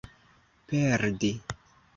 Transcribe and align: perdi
perdi 0.67 1.31